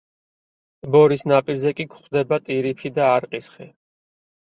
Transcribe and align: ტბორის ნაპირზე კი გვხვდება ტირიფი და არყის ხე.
ტბორის 0.85 1.25
ნაპირზე 1.33 1.75
კი 1.81 1.87
გვხვდება 1.93 2.43
ტირიფი 2.49 2.95
და 2.99 3.15
არყის 3.15 3.55
ხე. 3.59 3.73